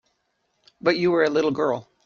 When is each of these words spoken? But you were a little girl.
But 0.81 0.97
you 0.97 1.11
were 1.11 1.23
a 1.23 1.29
little 1.29 1.51
girl. 1.51 1.87